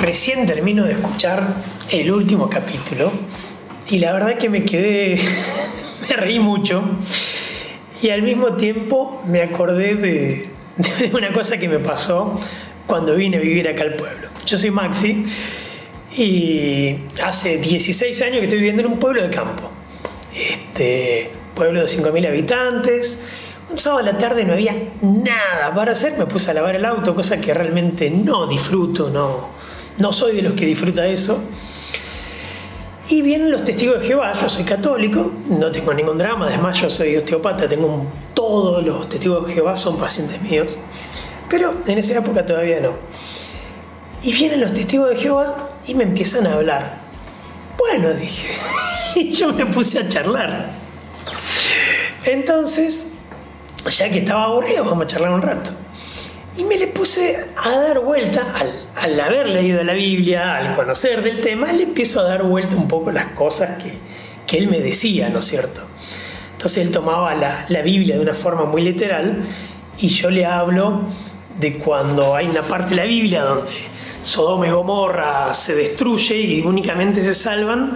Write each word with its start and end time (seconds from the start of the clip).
recién 0.00 0.46
termino 0.46 0.84
de 0.84 0.92
escuchar 0.92 1.42
el 1.90 2.10
último 2.12 2.48
capítulo 2.48 3.12
y 3.90 3.98
la 3.98 4.12
verdad 4.12 4.38
que 4.38 4.48
me 4.48 4.64
quedé, 4.64 5.18
me 6.08 6.16
reí 6.16 6.38
mucho 6.38 6.82
y 8.02 8.10
al 8.10 8.22
mismo 8.22 8.54
tiempo 8.54 9.22
me 9.26 9.42
acordé 9.42 9.94
de, 9.96 10.48
una 11.12 11.32
cosa 11.32 11.58
que 11.58 11.68
me 11.68 11.78
pasó 11.78 12.38
cuando 12.86 13.14
vine 13.14 13.38
a 13.38 13.40
vivir 13.40 13.68
acá 13.68 13.82
al 13.82 13.94
pueblo. 13.94 14.28
Yo 14.46 14.56
soy 14.56 14.70
Maxi 14.70 15.24
y 16.16 16.96
hace 17.22 17.58
16 17.58 18.22
años 18.22 18.38
que 18.38 18.44
estoy 18.44 18.58
viviendo 18.58 18.82
en 18.82 18.92
un 18.92 18.98
pueblo 18.98 19.22
de 19.22 19.30
campo. 19.30 19.70
Este 20.34 21.30
pueblo 21.54 21.80
de 21.80 21.86
5.000 21.86 22.28
habitantes. 22.28 23.24
Un 23.70 23.78
sábado 23.78 24.00
a 24.00 24.12
la 24.12 24.16
tarde 24.16 24.44
no 24.44 24.54
había 24.54 24.74
nada 25.02 25.74
para 25.74 25.92
hacer, 25.92 26.16
me 26.16 26.24
puse 26.24 26.50
a 26.52 26.54
lavar 26.54 26.76
el 26.76 26.84
auto, 26.86 27.14
cosa 27.14 27.38
que 27.38 27.52
realmente 27.52 28.08
no 28.08 28.46
disfruto, 28.46 29.10
no, 29.10 29.57
no 29.98 30.12
soy 30.12 30.36
de 30.36 30.42
los 30.42 30.52
que 30.54 30.66
disfruta 30.66 31.06
eso. 31.06 31.42
Y 33.10 33.22
vienen 33.22 33.50
los 33.50 33.64
testigos 33.64 34.00
de 34.00 34.06
Jehová, 34.06 34.34
yo 34.38 34.48
soy 34.48 34.64
católico, 34.64 35.32
no 35.48 35.70
tengo 35.70 35.94
ningún 35.94 36.18
drama, 36.18 36.46
además 36.46 36.78
yo 36.78 36.90
soy 36.90 37.16
osteopata, 37.16 37.66
tengo 37.66 38.06
todos 38.34 38.84
los 38.84 39.08
testigos 39.08 39.46
de 39.46 39.54
Jehová 39.54 39.76
son 39.76 39.96
pacientes 39.96 40.40
míos, 40.42 40.76
pero 41.48 41.74
en 41.86 41.98
esa 41.98 42.18
época 42.18 42.44
todavía 42.44 42.80
no. 42.80 42.92
Y 44.22 44.32
vienen 44.32 44.60
los 44.60 44.74
testigos 44.74 45.08
de 45.10 45.16
Jehová 45.16 45.68
y 45.86 45.94
me 45.94 46.04
empiezan 46.04 46.46
a 46.46 46.54
hablar. 46.54 46.98
Bueno, 47.78 48.10
dije, 48.10 48.54
y 49.16 49.32
yo 49.32 49.54
me 49.54 49.64
puse 49.64 50.00
a 50.00 50.08
charlar. 50.08 50.70
Entonces, 52.24 53.06
ya 53.88 54.10
que 54.10 54.18
estaba 54.18 54.44
aburrido, 54.44 54.84
vamos 54.84 55.04
a 55.04 55.06
charlar 55.06 55.32
un 55.32 55.40
rato. 55.42 55.70
Y 56.58 56.64
me 56.64 56.76
le 56.76 56.88
puse 56.88 57.46
a 57.56 57.70
dar 57.70 58.00
vuelta, 58.00 58.52
al, 58.96 59.20
haber 59.20 59.48
leído 59.48 59.82
la 59.84 59.92
Biblia, 59.92 60.56
al 60.56 60.74
conocer 60.74 61.22
del 61.22 61.40
tema, 61.40 61.72
le 61.72 61.84
empiezo 61.84 62.20
a 62.20 62.24
dar 62.24 62.42
vuelta 62.42 62.74
un 62.74 62.88
poco 62.88 63.12
las 63.12 63.26
cosas 63.26 63.80
que, 63.80 63.92
que 64.44 64.58
él 64.58 64.66
me 64.66 64.80
decía, 64.80 65.28
¿no 65.28 65.38
es 65.38 65.44
cierto? 65.44 65.82
Entonces 66.52 66.84
él 66.84 66.90
tomaba 66.90 67.36
la, 67.36 67.64
la 67.68 67.82
Biblia 67.82 68.16
de 68.16 68.22
una 68.22 68.34
forma 68.34 68.64
muy 68.64 68.82
literal 68.82 69.44
y 70.00 70.08
yo 70.08 70.30
le 70.30 70.46
hablo 70.46 71.02
de 71.60 71.78
cuando 71.78 72.34
hay 72.34 72.48
una 72.48 72.62
parte 72.62 72.90
de 72.90 72.96
la 72.96 73.04
Biblia 73.04 73.44
donde 73.44 73.70
Sodoma 74.20 74.66
y 74.66 74.70
Gomorra 74.70 75.54
se 75.54 75.76
destruye 75.76 76.36
y 76.36 76.62
únicamente 76.62 77.22
se 77.22 77.34
salvan 77.34 77.94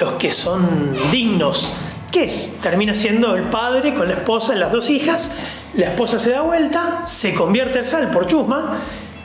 los 0.00 0.14
que 0.14 0.32
son 0.32 0.96
dignos. 1.12 1.70
¿Qué 2.10 2.24
es? 2.24 2.56
Termina 2.62 2.94
siendo 2.94 3.36
el 3.36 3.44
padre 3.44 3.94
con 3.94 4.08
la 4.08 4.14
esposa 4.14 4.54
y 4.54 4.58
las 4.58 4.72
dos 4.72 4.88
hijas. 4.88 5.30
La 5.78 5.90
esposa 5.90 6.18
se 6.18 6.32
da 6.32 6.40
vuelta, 6.40 7.06
se 7.06 7.34
convierte 7.34 7.78
al 7.78 7.86
sal 7.86 8.10
por 8.10 8.26
chusma 8.26 8.78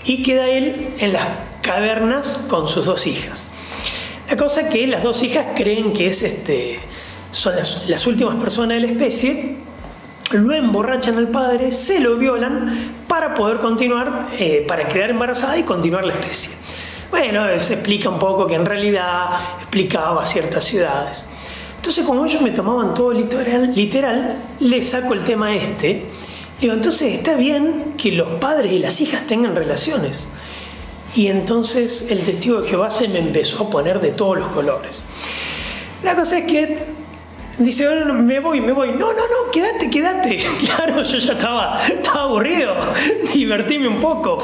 y 0.05 0.21
queda 0.21 0.47
él 0.47 0.93
en 0.99 1.11
las 1.11 1.23
cavernas 1.63 2.45
con 2.47 2.67
sus 2.67 2.85
dos 2.85 3.07
hijas. 3.07 3.45
La 4.29 4.37
cosa 4.37 4.69
que 4.69 4.85
las 4.85 5.01
dos 5.01 5.23
hijas 5.23 5.47
creen 5.55 5.93
que 5.93 6.09
es 6.09 6.21
este, 6.21 6.79
son 7.31 7.55
las, 7.55 7.89
las 7.89 8.05
últimas 8.05 8.35
personas 8.35 8.75
de 8.75 8.81
la 8.81 8.87
especie 8.87 9.57
lo 10.29 10.53
emborrachan 10.53 11.17
al 11.17 11.29
padre, 11.29 11.71
se 11.71 11.99
lo 11.99 12.17
violan 12.17 12.93
para 13.07 13.33
poder 13.33 13.57
continuar, 13.57 14.27
eh, 14.37 14.63
para 14.67 14.87
quedar 14.87 15.09
embarazada 15.09 15.57
y 15.57 15.63
continuar 15.63 16.05
la 16.05 16.13
especie. 16.13 16.51
Bueno, 17.09 17.47
se 17.57 17.73
explica 17.73 18.09
un 18.09 18.19
poco 18.19 18.45
que 18.45 18.53
en 18.53 18.67
realidad 18.67 19.25
explicaba 19.59 20.23
ciertas 20.27 20.63
ciudades. 20.65 21.29
Entonces, 21.77 22.05
como 22.05 22.23
ellos 22.23 22.43
me 22.43 22.51
tomaban 22.51 22.93
todo 22.93 23.11
literal, 23.11 23.73
literal 23.73 24.37
le 24.59 24.83
saco 24.83 25.15
el 25.15 25.23
tema 25.23 25.55
este. 25.55 26.05
Digo, 26.61 26.73
entonces 26.73 27.13
está 27.13 27.35
bien 27.35 27.93
que 27.97 28.11
los 28.11 28.39
padres 28.39 28.71
y 28.71 28.79
las 28.79 29.01
hijas 29.01 29.27
tengan 29.27 29.55
relaciones. 29.55 30.27
Y 31.15 31.27
entonces 31.27 32.07
el 32.09 32.23
testigo 32.23 32.61
de 32.61 32.69
Jehová 32.69 32.89
se 32.89 33.07
me 33.07 33.19
empezó 33.19 33.63
a 33.63 33.69
poner 33.69 33.99
de 33.99 34.11
todos 34.11 34.37
los 34.37 34.47
colores. 34.49 35.03
La 36.03 36.15
cosa 36.15 36.39
es 36.39 36.45
que 36.45 37.03
Dice, 37.57 37.87
bueno, 37.87 38.15
me 38.15 38.39
voy, 38.39 38.61
me 38.61 38.71
voy. 38.71 38.91
No, 38.93 39.13
no, 39.13 39.13
no, 39.13 39.51
quédate, 39.51 39.89
quédate. 39.89 40.43
Claro, 40.65 41.03
yo 41.03 41.17
ya 41.19 41.33
estaba, 41.33 41.79
estaba 41.87 42.23
aburrido. 42.23 42.73
Divertíme 43.33 43.87
un 43.87 43.99
poco. 43.99 44.43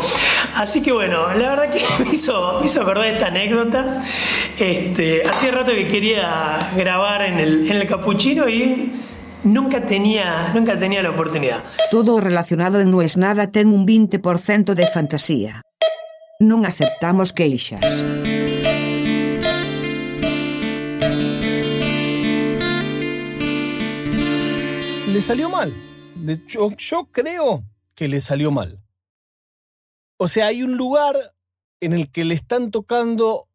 Así 0.55 0.81
que 0.81 0.91
bueno, 0.91 1.33
la 1.33 1.55
verdad 1.55 1.71
que 1.71 1.83
me 2.03 2.11
hizo, 2.11 2.59
me 2.59 2.67
hizo 2.67 2.81
acordar 2.81 3.07
esta 3.07 3.27
anécdota. 3.27 4.03
Este, 4.59 5.27
hacía 5.27 5.51
rato 5.51 5.71
que 5.71 5.87
quería 5.87 6.71
grabar 6.75 7.23
en 7.23 7.39
el, 7.39 7.71
en 7.71 7.77
el 7.77 7.87
capuchino 7.87 8.47
y 8.47 8.91
nunca 9.43 9.85
tenía, 9.85 10.51
nunca 10.53 10.77
tenía 10.77 11.01
la 11.01 11.11
oportunidad. 11.11 11.63
Todo 11.91 12.19
relacionado 12.19 12.79
en 12.81 12.91
No 12.91 13.01
es 13.01 13.17
nada 13.17 13.51
ten 13.51 13.67
un 13.67 13.85
20% 13.85 14.73
de 14.73 14.87
fantasía. 14.87 15.61
Non 16.39 16.65
aceptamos 16.65 17.33
queixas. 17.33 17.83
le 25.19 25.21
salió 25.21 25.49
mal. 25.49 25.73
De 26.15 26.33
hecho, 26.33 26.71
yo 26.77 27.09
creo 27.11 27.65
que 27.93 28.07
le 28.07 28.21
salió 28.21 28.51
mal. 28.51 28.81
O 30.17 30.29
sea, 30.29 30.47
hay 30.47 30.63
un 30.63 30.77
lugar 30.77 31.15
en 31.81 31.91
el 31.91 32.09
que 32.09 32.23
le 32.23 32.35
están 32.35 32.71
tocando 32.71 33.49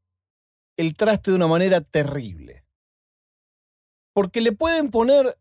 el 0.77 0.95
traste 0.95 1.31
de 1.31 1.37
una 1.37 1.47
manera 1.47 1.81
terrible. 1.81 2.65
Porque 4.13 4.43
le 4.43 4.53
pueden 4.53 4.91
poner 4.91 5.39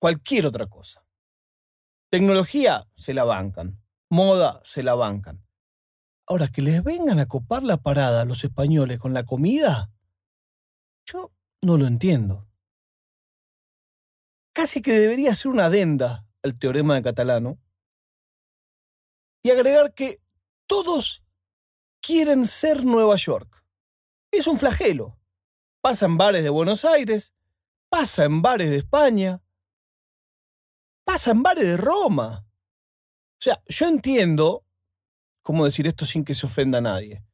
cualquier 0.00 0.46
otra 0.46 0.66
cosa. 0.66 1.06
Tecnología 2.10 2.88
se 2.96 3.14
la 3.14 3.22
bancan. 3.22 3.80
Moda 4.08 4.60
se 4.64 4.82
la 4.82 4.96
bancan. 4.96 5.46
Ahora, 6.26 6.48
que 6.48 6.62
les 6.62 6.82
vengan 6.82 7.20
a 7.20 7.26
copar 7.26 7.62
la 7.62 7.76
parada 7.76 8.22
a 8.22 8.24
los 8.24 8.42
españoles 8.42 8.98
con 8.98 9.14
la 9.14 9.22
comida, 9.22 9.92
yo 11.04 11.32
no 11.62 11.76
lo 11.76 11.86
entiendo 11.86 12.50
casi 14.52 14.82
que 14.82 14.92
debería 14.92 15.34
ser 15.34 15.50
una 15.50 15.66
adenda 15.66 16.26
al 16.42 16.58
teorema 16.58 16.94
de 16.94 17.02
Catalano 17.02 17.58
y 19.42 19.50
agregar 19.50 19.94
que 19.94 20.20
todos 20.66 21.24
quieren 22.02 22.46
ser 22.46 22.84
Nueva 22.84 23.16
York. 23.16 23.64
Es 24.30 24.46
un 24.46 24.58
flagelo. 24.58 25.18
Pasa 25.80 26.06
en 26.06 26.18
bares 26.18 26.42
de 26.42 26.50
Buenos 26.50 26.84
Aires, 26.84 27.34
pasa 27.88 28.24
en 28.24 28.42
bares 28.42 28.68
de 28.68 28.76
España, 28.76 29.42
pasa 31.12 31.32
en 31.32 31.42
bares 31.42 31.66
de 31.66 31.76
Roma. 31.76 32.46
O 32.46 33.42
sea, 33.42 33.60
yo 33.66 33.88
entiendo, 33.88 34.64
¿cómo 35.42 35.64
decir 35.64 35.88
esto 35.88 36.06
sin 36.06 36.24
que 36.24 36.34
se 36.34 36.46
ofenda 36.46 36.78
a 36.78 36.82
nadie? 36.82 37.24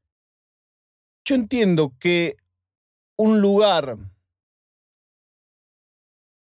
Yo 1.26 1.34
entiendo 1.34 1.94
que 2.00 2.37
un 3.19 3.42
lugar 3.42 3.98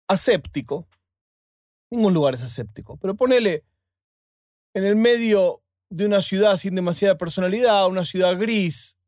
aséptico, 0.06 0.86
ningún 1.90 2.14
lugar 2.14 2.34
es 2.34 2.44
aséptico, 2.44 2.96
pero 2.96 3.16
ponele 3.16 3.64
en 4.72 4.84
el 4.84 4.94
medio 4.94 5.64
de 5.90 6.06
una 6.06 6.22
ciudad 6.22 6.56
sin 6.56 6.76
demasiada 6.76 7.18
personalidad, 7.18 7.88
una 7.88 8.04
ciudad 8.04 8.38
gris, 8.38 8.98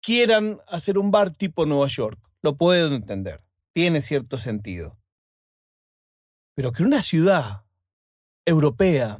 quieran 0.00 0.60
hacer 0.66 0.98
un 0.98 1.12
bar 1.12 1.30
tipo 1.30 1.64
Nueva 1.64 1.86
York. 1.86 2.18
Lo 2.42 2.56
puedo 2.56 2.92
entender, 2.92 3.44
tiene 3.72 4.00
cierto 4.00 4.36
sentido. 4.36 4.98
Pero 6.56 6.72
que 6.72 6.82
una 6.82 7.02
ciudad 7.02 7.67
europea, 8.48 9.18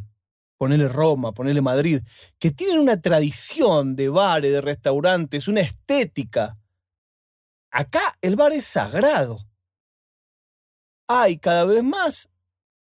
ponele 0.56 0.88
Roma, 0.88 1.32
ponele 1.32 1.60
Madrid, 1.60 2.00
que 2.38 2.50
tienen 2.50 2.78
una 2.78 3.00
tradición 3.00 3.96
de 3.96 4.08
bares, 4.08 4.52
de 4.52 4.60
restaurantes, 4.60 5.48
una 5.48 5.60
estética. 5.60 6.58
Acá 7.70 8.16
el 8.20 8.36
bar 8.36 8.52
es 8.52 8.64
sagrado 8.64 9.38
hay 11.08 11.38
cada 11.38 11.64
vez 11.64 11.82
más 11.82 12.30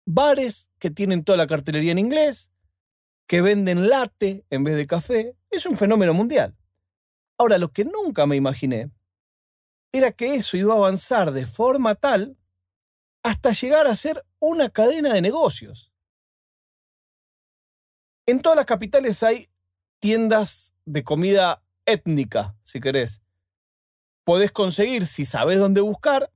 bares 0.06 0.70
que 0.78 0.90
tienen 0.90 1.24
toda 1.24 1.36
la 1.36 1.46
cartelería 1.46 1.92
en 1.92 1.98
inglés, 1.98 2.52
que 3.26 3.42
venden 3.42 3.88
latte 3.88 4.46
en 4.50 4.64
vez 4.64 4.76
de 4.76 4.86
café. 4.86 5.36
Es 5.50 5.66
un 5.66 5.76
fenómeno 5.76 6.14
mundial. 6.14 6.56
Ahora, 7.36 7.58
lo 7.58 7.72
que 7.72 7.84
nunca 7.84 8.26
me 8.26 8.36
imaginé 8.36 8.90
era 9.92 10.12
que 10.12 10.36
eso 10.36 10.56
iba 10.56 10.74
a 10.74 10.76
avanzar 10.76 11.32
de 11.32 11.46
forma 11.46 11.96
tal 11.96 12.38
hasta 13.24 13.52
llegar 13.52 13.86
a 13.86 13.96
ser 13.96 14.24
una 14.38 14.68
cadena 14.68 15.12
de 15.12 15.22
negocios. 15.22 15.92
En 18.26 18.40
todas 18.40 18.56
las 18.56 18.66
capitales 18.66 19.22
hay 19.22 19.48
tiendas 19.98 20.72
de 20.86 21.04
comida 21.04 21.62
étnica, 21.84 22.56
si 22.62 22.80
querés. 22.80 23.22
Podés 24.24 24.50
conseguir, 24.50 25.04
si 25.04 25.26
sabes 25.26 25.58
dónde 25.58 25.82
buscar, 25.82 26.32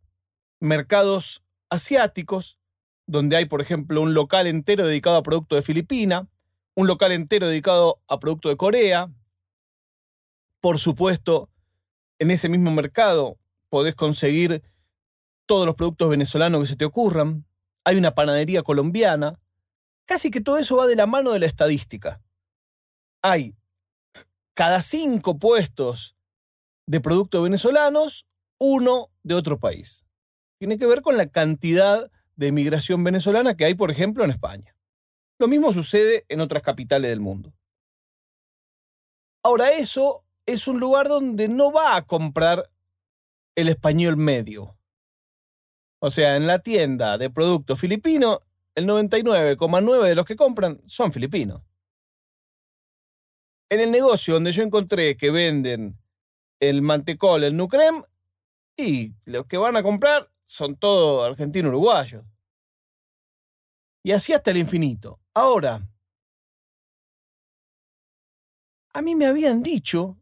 mercados 0.61 1.43
asiáticos, 1.70 2.58
donde 3.06 3.37
hay, 3.37 3.46
por 3.46 3.62
ejemplo, 3.62 4.02
un 4.02 4.12
local 4.12 4.46
entero 4.46 4.87
dedicado 4.87 5.17
a 5.17 5.23
productos 5.23 5.56
de 5.56 5.62
Filipina, 5.62 6.29
un 6.75 6.87
local 6.87 7.12
entero 7.12 7.49
dedicado 7.49 8.02
a 8.06 8.19
productos 8.19 8.52
de 8.52 8.56
Corea. 8.56 9.11
Por 10.61 10.79
supuesto, 10.79 11.49
en 12.19 12.31
ese 12.31 12.50
mismo 12.50 12.70
mercado 12.70 13.38
podés 13.70 13.94
conseguir 13.94 14.62
todos 15.46 15.64
los 15.64 15.75
productos 15.75 16.11
venezolanos 16.11 16.61
que 16.61 16.67
se 16.67 16.76
te 16.76 16.85
ocurran. 16.85 17.46
Hay 17.85 17.96
una 17.96 18.14
panadería 18.14 18.62
colombiana. 18.62 19.40
Casi 20.08 20.31
que 20.31 20.40
todo 20.40 20.56
eso 20.56 20.78
va 20.78 20.87
de 20.87 20.96
la 20.96 21.06
mano 21.06 21.32
de 21.32 21.38
la 21.38 21.44
estadística. 21.44 22.22
Hay 23.22 23.55
cada 24.55 24.81
cinco 24.81 25.38
puestos 25.38 26.16
de 26.87 27.00
productos 27.02 27.43
venezolanos, 27.43 28.26
uno 28.58 29.10
de 29.22 29.34
otro 29.34 29.60
país. 29.60 30.06
Tiene 30.58 30.78
que 30.78 30.87
ver 30.87 31.02
con 31.02 31.19
la 31.19 31.26
cantidad 31.26 32.10
de 32.37 32.52
migración 32.52 33.05
venezolana 33.05 33.55
que 33.55 33.66
hay, 33.66 33.75
por 33.75 33.90
ejemplo, 33.90 34.25
en 34.25 34.31
España. 34.31 34.75
Lo 35.38 35.46
mismo 35.46 35.72
sucede 35.72 36.25
en 36.31 36.40
otras 36.40 36.62
capitales 36.62 37.11
del 37.11 37.20
mundo. 37.20 37.54
Ahora, 39.44 39.72
eso 39.72 40.25
es 40.46 40.66
un 40.69 40.81
lugar 40.81 41.08
donde 41.08 41.49
no 41.49 41.70
va 41.70 41.96
a 41.96 42.06
comprar 42.06 42.70
el 43.56 43.69
español 43.69 44.16
medio. 44.16 44.78
O 46.00 46.08
sea, 46.08 46.37
en 46.37 46.46
la 46.46 46.61
tienda 46.61 47.19
de 47.19 47.28
productos 47.28 47.78
filipinos, 47.78 48.38
el 48.78 48.86
99,9 48.86 50.04
de 50.04 50.14
los 50.14 50.25
que 50.25 50.36
compran 50.36 50.80
son 50.86 51.12
filipinos. 51.12 51.62
En 53.69 53.80
el 53.80 53.90
negocio 53.90 54.34
donde 54.34 54.52
yo 54.52 54.62
encontré 54.62 55.16
que 55.16 55.30
venden 55.30 56.00
el 56.60 56.80
mantecol, 56.82 57.42
el 57.42 57.56
nucrem, 57.56 58.02
y 58.76 59.14
los 59.26 59.46
que 59.46 59.58
van 59.58 59.76
a 59.76 59.82
comprar 59.82 60.30
son 60.44 60.76
todos 60.76 61.28
argentinos 61.28 61.70
uruguayos. 61.70 62.25
Y 64.04 64.12
así 64.12 64.32
hasta 64.32 64.52
el 64.52 64.58
infinito. 64.58 65.20
Ahora, 65.34 65.82
a 68.94 69.02
mí 69.02 69.16
me 69.16 69.26
habían 69.26 69.62
dicho 69.62 70.16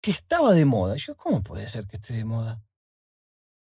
que 0.00 0.10
estaba 0.10 0.52
de 0.52 0.64
moda. 0.64 0.96
Yo, 0.96 1.16
¿cómo 1.16 1.42
puede 1.42 1.68
ser 1.68 1.86
que 1.86 1.96
esté 1.96 2.12
de 2.12 2.24
moda? 2.24 2.60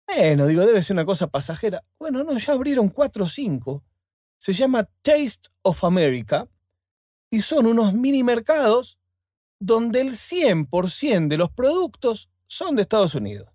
Bueno, 0.07 0.47
digo, 0.47 0.65
debe 0.65 0.83
ser 0.83 0.95
una 0.95 1.05
cosa 1.05 1.27
pasajera. 1.27 1.83
Bueno, 1.99 2.23
no, 2.23 2.37
ya 2.37 2.53
abrieron 2.53 2.89
cuatro 2.89 3.25
o 3.25 3.27
cinco. 3.27 3.83
Se 4.37 4.53
llama 4.53 4.87
Taste 5.01 5.49
of 5.63 5.83
America 5.83 6.47
y 7.29 7.41
son 7.41 7.65
unos 7.65 7.93
mini 7.93 8.23
mercados 8.23 8.99
donde 9.59 10.01
el 10.01 10.11
100% 10.11 11.27
de 11.27 11.37
los 11.37 11.51
productos 11.51 12.29
son 12.47 12.75
de 12.75 12.83
Estados 12.83 13.15
Unidos. 13.15 13.49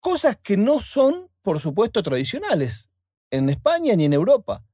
Cosas 0.00 0.36
que 0.42 0.56
no 0.56 0.80
son, 0.80 1.30
por 1.42 1.58
supuesto, 1.58 2.02
tradicionales 2.02 2.90
en 3.30 3.48
España 3.48 3.94
ni 3.96 4.04
en 4.04 4.12
Europa. 4.12 4.64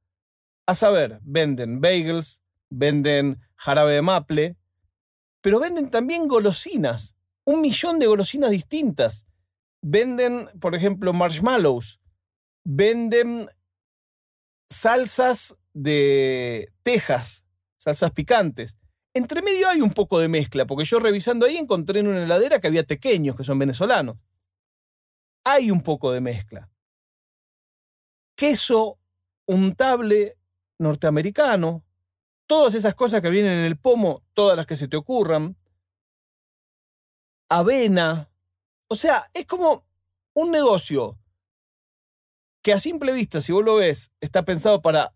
A 0.65 0.75
saber, 0.75 1.19
venden 1.23 1.81
bagels, 1.81 2.41
venden 2.69 3.41
jarabe 3.55 3.93
de 3.93 4.01
maple, 4.01 4.57
pero 5.41 5.59
venden 5.59 5.89
también 5.89 6.27
golosinas, 6.27 7.15
un 7.45 7.61
millón 7.61 7.99
de 7.99 8.07
golosinas 8.07 8.51
distintas. 8.51 9.25
Venden, 9.85 10.47
por 10.61 10.75
ejemplo, 10.75 11.11
marshmallows, 11.11 11.99
venden 12.63 13.49
salsas 14.69 15.57
de 15.73 16.73
Texas, 16.83 17.45
salsas 17.77 18.11
picantes. 18.11 18.77
Entre 19.13 19.41
medio 19.41 19.67
hay 19.67 19.81
un 19.81 19.91
poco 19.91 20.19
de 20.19 20.29
mezcla, 20.29 20.65
porque 20.65 20.85
yo 20.85 20.99
revisando 20.99 21.45
ahí 21.45 21.57
encontré 21.57 21.99
en 21.99 22.07
una 22.07 22.23
heladera 22.23 22.61
que 22.61 22.67
había 22.67 22.85
tequeños, 22.85 23.35
que 23.35 23.43
son 23.43 23.59
venezolanos. 23.59 24.17
Hay 25.43 25.69
un 25.69 25.81
poco 25.81 26.13
de 26.13 26.21
mezcla. 26.21 26.71
Queso 28.35 28.99
untable 29.45 30.37
norteamericano, 30.79 31.83
todas 32.47 32.73
esas 32.73 32.95
cosas 32.95 33.21
que 33.21 33.29
vienen 33.29 33.51
en 33.51 33.65
el 33.65 33.77
pomo, 33.77 34.23
todas 34.33 34.55
las 34.55 34.65
que 34.65 34.77
se 34.77 34.87
te 34.87 34.95
ocurran. 34.95 35.57
Avena. 37.49 38.32
O 38.87 38.95
sea, 38.95 39.25
es 39.33 39.45
como 39.45 39.85
un 40.33 40.51
negocio 40.51 41.17
que 42.61 42.73
a 42.73 42.79
simple 42.79 43.11
vista, 43.11 43.41
si 43.41 43.51
vos 43.51 43.63
lo 43.63 43.75
ves, 43.75 44.11
está 44.21 44.45
pensado 44.45 44.81
para 44.81 45.13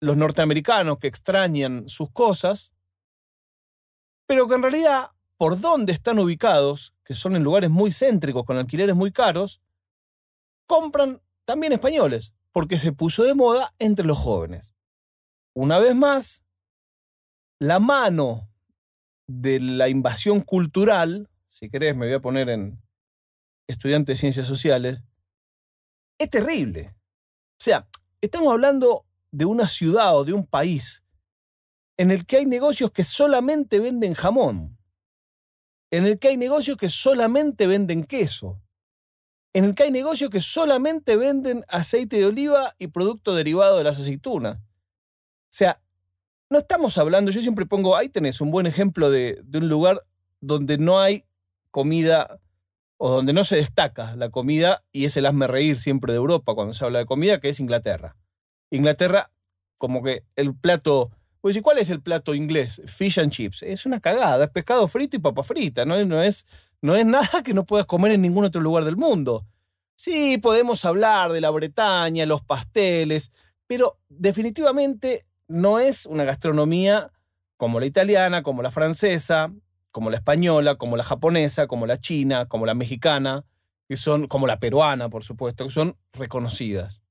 los 0.00 0.16
norteamericanos 0.16 0.98
que 0.98 1.06
extrañan 1.06 1.88
sus 1.88 2.10
cosas, 2.10 2.74
pero 4.26 4.48
que 4.48 4.54
en 4.54 4.62
realidad, 4.62 5.10
por 5.36 5.60
donde 5.60 5.92
están 5.92 6.18
ubicados, 6.18 6.94
que 7.04 7.14
son 7.14 7.36
en 7.36 7.44
lugares 7.44 7.70
muy 7.70 7.92
céntricos, 7.92 8.44
con 8.44 8.56
alquileres 8.56 8.96
muy 8.96 9.12
caros, 9.12 9.60
compran 10.66 11.20
también 11.44 11.72
españoles, 11.72 12.34
porque 12.52 12.78
se 12.78 12.92
puso 12.92 13.22
de 13.24 13.34
moda 13.34 13.74
entre 13.78 14.06
los 14.06 14.18
jóvenes. 14.18 14.74
Una 15.54 15.78
vez 15.78 15.94
más, 15.94 16.44
la 17.58 17.78
mano 17.78 18.48
de 19.26 19.60
la 19.60 19.88
invasión 19.88 20.40
cultural, 20.40 21.28
si 21.52 21.68
querés 21.68 21.94
me 21.94 22.06
voy 22.06 22.14
a 22.14 22.20
poner 22.20 22.48
en 22.48 22.82
estudiante 23.66 24.12
de 24.12 24.16
ciencias 24.16 24.46
sociales, 24.46 25.02
es 26.18 26.30
terrible. 26.30 26.96
O 26.96 27.62
sea, 27.62 27.86
estamos 28.22 28.50
hablando 28.50 29.04
de 29.30 29.44
una 29.44 29.66
ciudad 29.66 30.16
o 30.16 30.24
de 30.24 30.32
un 30.32 30.46
país 30.46 31.04
en 31.98 32.10
el 32.10 32.24
que 32.24 32.38
hay 32.38 32.46
negocios 32.46 32.90
que 32.90 33.04
solamente 33.04 33.80
venden 33.80 34.14
jamón, 34.14 34.78
en 35.90 36.06
el 36.06 36.18
que 36.18 36.28
hay 36.28 36.38
negocios 36.38 36.78
que 36.78 36.88
solamente 36.88 37.66
venden 37.66 38.04
queso, 38.04 38.62
en 39.52 39.64
el 39.64 39.74
que 39.74 39.82
hay 39.82 39.90
negocios 39.90 40.30
que 40.30 40.40
solamente 40.40 41.18
venden 41.18 41.64
aceite 41.68 42.16
de 42.16 42.24
oliva 42.24 42.74
y 42.78 42.86
producto 42.86 43.34
derivado 43.34 43.76
de 43.76 43.84
las 43.84 44.00
aceitunas. 44.00 44.56
O 44.56 45.50
sea, 45.50 45.82
no 46.48 46.60
estamos 46.60 46.96
hablando, 46.96 47.30
yo 47.30 47.42
siempre 47.42 47.66
pongo, 47.66 47.94
ahí 47.94 48.08
tenés 48.08 48.40
un 48.40 48.50
buen 48.50 48.66
ejemplo 48.66 49.10
de, 49.10 49.38
de 49.44 49.58
un 49.58 49.68
lugar 49.68 50.00
donde 50.40 50.78
no 50.78 50.98
hay 50.98 51.26
comida 51.72 52.38
o 52.98 53.10
donde 53.10 53.32
no 53.32 53.42
se 53.42 53.56
destaca 53.56 54.14
la 54.14 54.28
comida, 54.28 54.84
y 54.92 55.06
es 55.06 55.16
el 55.16 55.26
hazme 55.26 55.48
reír 55.48 55.76
siempre 55.76 56.12
de 56.12 56.18
Europa 56.18 56.54
cuando 56.54 56.72
se 56.72 56.84
habla 56.84 57.00
de 57.00 57.06
comida, 57.06 57.40
que 57.40 57.48
es 57.48 57.58
Inglaterra. 57.58 58.16
Inglaterra, 58.70 59.32
como 59.76 60.04
que 60.04 60.22
el 60.36 60.54
plato 60.54 61.10
pues, 61.42 61.60
¿cuál 61.60 61.78
es 61.78 61.90
el 61.90 62.00
plato 62.00 62.36
inglés? 62.36 62.80
Fish 62.86 63.18
and 63.18 63.32
chips. 63.32 63.64
Es 63.64 63.84
una 63.84 63.98
cagada, 63.98 64.44
es 64.44 64.50
pescado 64.50 64.86
frito 64.86 65.16
y 65.16 65.18
papa 65.18 65.42
frita. 65.42 65.84
No, 65.84 66.02
no, 66.04 66.22
es, 66.22 66.46
no 66.80 66.94
es 66.94 67.04
nada 67.06 67.42
que 67.44 67.52
no 67.52 67.66
puedas 67.66 67.84
comer 67.84 68.12
en 68.12 68.22
ningún 68.22 68.44
otro 68.44 68.60
lugar 68.60 68.84
del 68.84 68.96
mundo. 68.96 69.44
Sí, 69.96 70.38
podemos 70.38 70.84
hablar 70.84 71.32
de 71.32 71.40
la 71.40 71.50
Bretaña, 71.50 72.26
los 72.26 72.42
pasteles, 72.42 73.32
pero 73.66 73.98
definitivamente 74.08 75.26
no 75.48 75.80
es 75.80 76.06
una 76.06 76.24
gastronomía 76.24 77.10
como 77.56 77.80
la 77.80 77.86
italiana, 77.86 78.44
como 78.44 78.62
la 78.62 78.70
francesa, 78.70 79.52
como 79.92 80.10
la 80.10 80.16
española, 80.16 80.76
como 80.76 80.96
la 80.96 81.04
japonesa, 81.04 81.66
como 81.68 81.86
la 81.86 81.98
china, 81.98 82.46
como 82.46 82.66
la 82.66 82.74
mexicana, 82.74 83.44
que 83.88 83.96
son, 83.96 84.26
como 84.26 84.46
la 84.46 84.58
peruana, 84.58 85.08
por 85.08 85.22
supuesto, 85.22 85.64
que 85.64 85.70
son 85.70 85.96
reconocidas. 86.14 87.04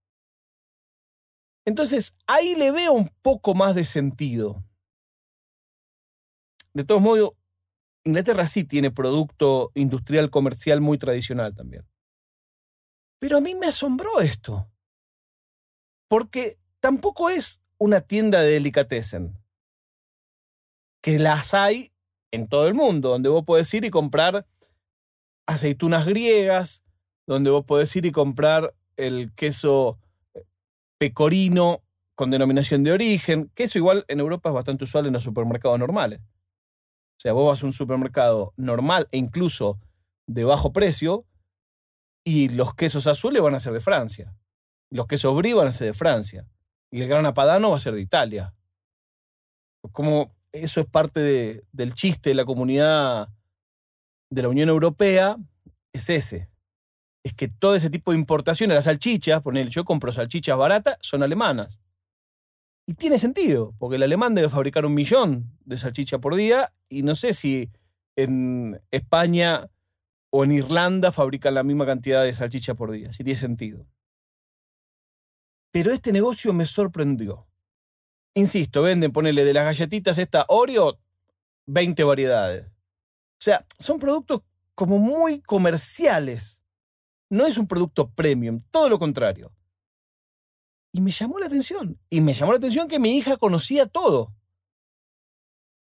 Entonces, 1.63 2.18
ahí 2.25 2.56
le 2.56 2.72
veo 2.72 2.92
un 2.92 3.10
poco 3.22 3.54
más 3.54 3.75
de 3.75 3.86
sentido. 3.86 4.66
De 6.74 6.83
todos 6.83 7.02
modos, 7.02 7.33
Inglaterra 8.04 8.47
sí 8.47 8.64
tiene 8.64 8.90
producto 8.90 9.71
industrial 9.76 10.31
comercial 10.31 10.81
muy 10.81 10.97
tradicional 10.97 11.54
también. 11.54 11.88
Pero 13.19 13.38
a 13.38 13.42
mí 13.42 13.54
me 13.54 13.68
asombró 13.68 14.19
esto. 14.21 14.71
Porque 16.07 16.57
tampoco 16.80 17.30
es 17.30 17.61
una 17.78 18.02
tienda 18.02 18.42
de 18.42 18.54
delicatessen. 18.54 19.38
Que 21.04 21.19
las 21.19 21.54
hay 21.54 21.94
en 22.31 22.47
todo 22.47 22.68
el 22.68 22.73
mundo, 22.73 23.09
donde 23.09 23.30
vos 23.30 23.44
podés 23.44 23.73
ir 23.73 23.85
y 23.85 23.90
comprar 23.90 24.45
aceitunas 25.47 26.06
griegas, 26.06 26.83
donde 27.28 27.50
vos 27.50 27.66
podés 27.66 27.95
ir 27.95 28.06
y 28.06 28.11
comprar 28.11 28.73
el 28.97 29.33
queso 29.33 30.00
pecorino 30.97 31.83
con 32.16 32.30
denominación 32.30 32.83
de 32.83 32.92
origen, 32.92 33.52
que 33.56 33.64
eso 33.64 33.80
igual 33.80 34.06
en 34.07 34.19
Europa 34.19 34.50
es 34.50 34.56
bastante 34.56 34.83
usual 34.83 35.07
en 35.07 35.14
los 35.14 35.23
supermercados 35.23 35.80
normales. 35.80 36.19
O 36.19 37.19
sea, 37.21 37.33
vos 37.33 37.47
vas 37.47 37.64
a 37.64 37.66
un 37.66 37.73
supermercado 37.73 38.54
normal 38.57 39.07
e 39.11 39.18
incluso 39.18 39.80
de 40.28 40.44
bajo 40.44 40.73
precio 40.73 41.26
y 42.23 42.50
los 42.50 42.73
quesos 42.73 43.07
azules 43.07 43.42
van 43.42 43.56
a 43.56 43.59
ser 43.59 43.73
de 43.73 43.80
Francia. 43.80 44.35
Los 44.90 45.07
quesos 45.07 45.35
brie 45.35 45.54
van 45.54 45.68
a 45.68 45.71
ser 45.71 45.88
de 45.88 45.94
Francia. 45.94 46.47
Y 46.92 47.02
el 47.02 47.07
gran 47.07 47.26
apadano 47.26 47.71
va 47.71 47.78
a 47.78 47.80
ser 47.80 47.94
de 47.94 48.02
Italia. 48.02 48.54
Como 49.92 50.35
eso 50.52 50.81
es 50.81 50.88
parte 50.88 51.62
del 51.72 51.94
chiste 51.94 52.31
de 52.31 52.36
la 52.36 52.46
comunidad 52.46 53.30
de 54.30 54.42
la 54.42 54.50
Unión 54.50 54.70
Europea, 54.70 55.38
es 55.94 56.10
ese 56.10 56.52
es 57.24 57.34
que 57.34 57.48
todo 57.48 57.76
ese 57.76 57.90
tipo 57.90 58.12
de 58.12 58.18
importaciones, 58.18 58.76
las 58.76 58.86
salchichas, 58.86 59.42
poner, 59.42 59.70
yo 59.70 59.86
compro 59.86 60.12
salchichas 60.12 60.58
baratas, 60.58 60.98
son 61.02 61.24
alemanas. 61.24 61.81
Y 62.88 62.96
tiene 62.96 63.18
sentido, 63.18 63.76
porque 63.78 63.98
el 63.98 64.04
alemán 64.04 64.34
debe 64.34 64.50
fabricar 64.50 64.86
un 64.86 64.94
millón 64.94 65.58
de 65.66 65.78
salchichas 65.78 66.20
por 66.20 66.36
día 66.36 66.74
y 66.90 67.04
no 67.04 67.16
sé 67.16 67.34
si 67.34 67.70
en 68.16 68.81
España 68.90 69.70
o 70.31 70.44
en 70.44 70.52
Irlanda 70.52 71.12
fabrican 71.12 71.54
la 71.54 71.64
misma 71.64 71.86
cantidad 71.86 72.24
de 72.24 72.34
salchichas 72.34 72.76
por 72.76 72.92
día, 72.92 73.12
si 73.12 73.24
tiene 73.24 73.40
sentido. 73.40 73.86
Pero 75.72 75.92
este 75.92 76.12
negocio 76.12 76.54
me 76.54 76.66
sorprendió. 76.66 77.48
Insisto, 78.33 78.81
venden, 78.81 79.11
ponele 79.11 79.44
de 79.44 79.54
las 79.54 79.66
galletitas 79.66 80.18
esta 80.18 80.45
Oreo, 80.47 81.00
20 81.66 82.04
variedades. 82.04 82.68
O 82.68 83.44
sea, 83.44 83.66
son 83.78 84.00
productos 84.00 84.42
como 84.76 85.00
muy 85.00 85.42
comerciales 85.42 86.61
no 87.31 87.47
es 87.47 87.57
un 87.57 87.66
producto 87.66 88.11
premium, 88.11 88.59
todo 88.71 88.90
lo 88.90 89.00
contrario. 89.00 89.52
Y 90.94 91.00
me 91.00 91.11
llamó 91.11 91.40
la 91.40 91.45
atención. 91.45 91.97
Y 92.09 92.19
me 92.19 92.33
llamó 92.33 92.52
la 92.52 92.57
atención 92.57 92.90
que 92.90 93.00
mi 93.00 93.18
hija 93.18 93.38
conocía 93.38 93.85
todo. 93.85 94.35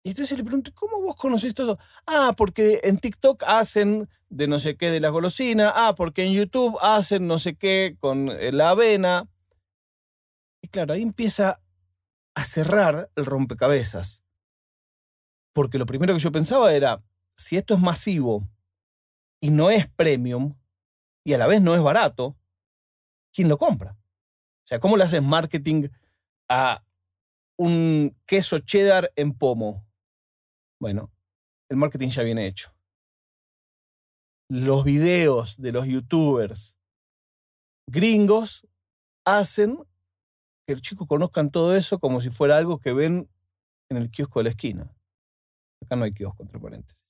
Y 0.02 0.10
entonces 0.10 0.38
le 0.38 0.44
pregunto, 0.44 0.70
¿cómo 0.74 1.02
vos 1.02 1.14
conocés 1.16 1.52
todo? 1.52 1.78
Ah, 2.06 2.32
porque 2.36 2.80
en 2.84 2.96
TikTok 2.98 3.42
hacen 3.46 4.08
de 4.30 4.48
no 4.48 4.58
sé 4.58 4.78
qué 4.78 4.90
de 4.90 5.00
la 5.00 5.10
golosina. 5.10 5.72
Ah, 5.74 5.94
porque 5.94 6.24
en 6.24 6.32
YouTube 6.32 6.78
hacen 6.80 7.26
no 7.26 7.38
sé 7.38 7.54
qué 7.54 7.98
con 8.00 8.30
eh, 8.30 8.50
la 8.52 8.70
avena. 8.70 9.28
Y 10.62 10.68
claro, 10.68 10.94
ahí 10.94 11.02
empieza 11.02 11.60
a 12.36 12.44
cerrar 12.44 13.10
el 13.16 13.24
rompecabezas. 13.24 14.22
Porque 15.54 15.78
lo 15.78 15.86
primero 15.86 16.14
que 16.14 16.20
yo 16.20 16.30
pensaba 16.30 16.74
era, 16.74 17.02
si 17.34 17.56
esto 17.56 17.74
es 17.74 17.80
masivo 17.80 18.46
y 19.40 19.50
no 19.50 19.70
es 19.70 19.88
premium, 19.88 20.54
y 21.24 21.32
a 21.32 21.38
la 21.38 21.46
vez 21.46 21.62
no 21.62 21.74
es 21.74 21.82
barato, 21.82 22.36
¿quién 23.32 23.48
lo 23.48 23.56
compra? 23.56 23.92
O 23.98 24.66
sea, 24.66 24.78
¿cómo 24.78 24.96
le 24.96 25.04
haces 25.04 25.22
marketing 25.22 25.88
a 26.48 26.84
un 27.58 28.14
queso 28.26 28.58
cheddar 28.58 29.10
en 29.16 29.32
pomo? 29.32 29.86
Bueno, 30.78 31.10
el 31.70 31.78
marketing 31.78 32.08
ya 32.08 32.22
viene 32.22 32.46
hecho. 32.46 32.70
Los 34.48 34.84
videos 34.84 35.56
de 35.60 35.72
los 35.72 35.86
youtubers 35.86 36.76
gringos 37.88 38.66
hacen 39.24 39.78
que 40.66 40.74
los 40.74 40.82
chicos 40.82 41.06
conozcan 41.06 41.50
todo 41.50 41.76
eso 41.76 41.98
como 41.98 42.20
si 42.20 42.30
fuera 42.30 42.56
algo 42.56 42.78
que 42.78 42.92
ven 42.92 43.30
en 43.88 43.96
el 43.96 44.10
kiosco 44.10 44.40
de 44.40 44.44
la 44.44 44.50
esquina. 44.50 44.92
Acá 45.82 45.94
no 45.94 46.04
hay 46.04 46.12
kiosco, 46.12 46.42
entre 46.42 46.58
paréntesis. 46.58 47.04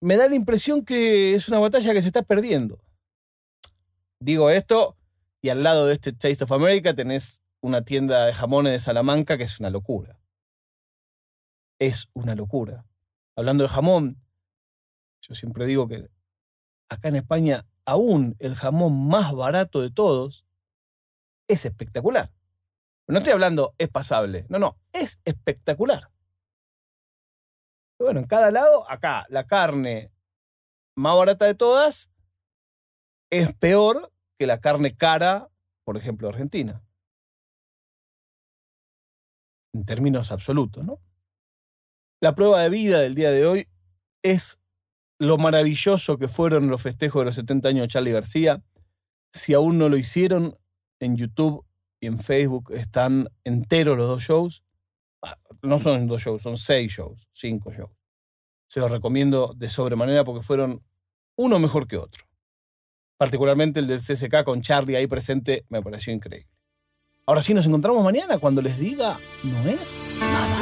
Me 0.00 0.16
da 0.16 0.28
la 0.28 0.34
impresión 0.34 0.84
que 0.84 1.34
es 1.34 1.48
una 1.48 1.60
batalla 1.60 1.92
que 1.94 2.02
se 2.02 2.08
está 2.08 2.22
perdiendo. 2.22 2.84
Digo 4.20 4.50
esto 4.50 4.96
y 5.40 5.48
al 5.48 5.62
lado 5.62 5.86
de 5.86 5.94
este 5.94 6.12
Taste 6.12 6.44
of 6.44 6.52
America 6.52 6.92
tenés 6.94 7.40
una 7.60 7.82
tienda 7.82 8.26
de 8.26 8.34
jamones 8.34 8.72
de 8.72 8.80
Salamanca 8.80 9.38
que 9.38 9.44
es 9.44 9.60
una 9.60 9.70
locura. 9.70 10.20
Es 11.78 12.10
una 12.12 12.34
locura. 12.34 12.84
Hablando 13.36 13.62
de 13.62 13.68
jamón, 13.68 14.22
yo 15.22 15.34
siempre 15.34 15.66
digo 15.66 15.88
que 15.88 16.10
acá 16.88 17.08
en 17.08 17.16
España 17.16 17.64
aún 17.84 18.36
el 18.38 18.54
jamón 18.54 19.08
más 19.08 19.32
barato 19.32 19.80
de 19.80 19.90
todos 19.90 20.46
es 21.48 21.64
espectacular. 21.64 22.32
No 23.08 23.18
estoy 23.18 23.32
hablando 23.32 23.74
es 23.78 23.88
pasable, 23.88 24.46
no, 24.48 24.58
no, 24.58 24.78
es 24.92 25.20
espectacular. 25.24 26.10
bueno, 27.98 28.20
en 28.20 28.26
cada 28.26 28.50
lado, 28.50 28.88
acá 28.90 29.26
la 29.28 29.46
carne 29.46 30.12
más 30.96 31.16
barata 31.16 31.44
de 31.44 31.54
todas 31.54 32.10
es 33.30 33.54
peor 33.54 34.12
que 34.38 34.46
la 34.46 34.60
carne 34.60 34.96
cara, 34.96 35.50
por 35.84 35.96
ejemplo, 35.96 36.28
de 36.28 36.34
Argentina 36.34 36.82
en 39.72 39.84
términos 39.84 40.30
absolutos, 40.32 40.84
¿no? 40.84 41.00
La 42.20 42.34
prueba 42.34 42.62
de 42.62 42.68
vida 42.68 43.00
del 43.00 43.14
día 43.14 43.30
de 43.30 43.46
hoy 43.46 43.68
es 44.22 44.60
lo 45.26 45.38
maravilloso 45.38 46.18
que 46.18 46.28
fueron 46.28 46.68
los 46.68 46.82
festejos 46.82 47.22
de 47.22 47.26
los 47.26 47.34
70 47.34 47.68
años 47.68 47.82
de 47.82 47.88
Charlie 47.88 48.12
García. 48.12 48.62
Si 49.32 49.54
aún 49.54 49.78
no 49.78 49.88
lo 49.88 49.96
hicieron, 49.96 50.54
en 51.00 51.16
YouTube 51.16 51.64
y 52.00 52.06
en 52.06 52.18
Facebook 52.18 52.72
están 52.72 53.28
enteros 53.44 53.96
los 53.96 54.06
dos 54.06 54.22
shows. 54.22 54.64
Ah, 55.22 55.38
no 55.62 55.78
son 55.78 56.06
dos 56.06 56.22
shows, 56.22 56.42
son 56.42 56.56
seis 56.56 56.92
shows, 56.92 57.28
cinco 57.30 57.72
shows. 57.72 57.90
Se 58.66 58.80
los 58.80 58.90
recomiendo 58.90 59.54
de 59.56 59.68
sobremanera 59.68 60.24
porque 60.24 60.42
fueron 60.42 60.82
uno 61.36 61.58
mejor 61.58 61.86
que 61.86 61.96
otro. 61.96 62.24
Particularmente 63.16 63.80
el 63.80 63.86
del 63.86 64.00
CSK 64.00 64.44
con 64.44 64.62
Charlie 64.62 64.96
ahí 64.96 65.06
presente 65.06 65.64
me 65.68 65.82
pareció 65.82 66.12
increíble. 66.12 66.48
Ahora 67.26 67.42
sí, 67.42 67.54
nos 67.54 67.66
encontramos 67.66 68.02
mañana 68.02 68.38
cuando 68.38 68.62
les 68.62 68.78
diga 68.78 69.18
no 69.44 69.68
es 69.68 70.00
nada. 70.20 70.61